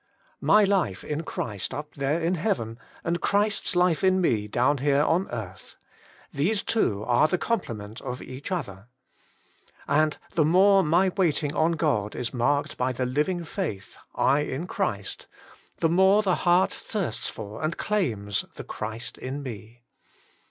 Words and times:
* 0.27 0.41
My 0.55 0.63
life 0.63 1.03
in 1.03 1.21
Christ 1.21 1.75
up 1.75 1.93
there 1.93 2.19
in 2.19 2.33
heaven 2.33 2.79
and 3.03 3.21
Christ's 3.21 3.75
life 3.75 4.03
in 4.03 4.19
me 4.19 4.47
down 4.47 4.79
here 4.79 5.03
on 5.03 5.29
earth— 5.29 5.75
these 6.33 6.63
two 6.63 7.03
are 7.03 7.27
the 7.27 7.37
complement 7.37 8.01
of 8.01 8.19
each 8.19 8.51
other. 8.51 8.87
And 9.87 10.17
the 10.33 10.43
more 10.43 10.81
my 10.83 11.09
waiting 11.09 11.53
on 11.55 11.73
God 11.73 12.15
is 12.15 12.33
marked 12.33 12.77
by 12.77 12.93
the 12.93 13.05
living 13.05 13.43
faith 13.43 13.95
/ 14.07 14.17
in 14.17 14.65
Christ, 14.65 15.27
the 15.81 15.87
more 15.89 16.23
the 16.23 16.33
heart 16.35 16.73
thirsts 16.73 17.29
for 17.29 17.63
and 17.63 17.77
claims 17.77 18.43
the 18.55 18.63
Christ 18.63 19.19
in 19.19 19.43
'^me. 19.43 19.81